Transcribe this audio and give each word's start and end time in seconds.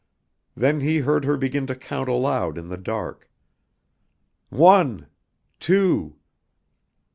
Then 0.55 0.79
he 0.79 0.97
heard 1.01 1.25
her 1.25 1.37
begin 1.37 1.67
to 1.67 1.75
count 1.75 2.09
aloud 2.09 2.57
in 2.57 2.69
the 2.69 2.75
dark: 2.79 3.29
"One, 4.49 5.05
two. 5.59 6.15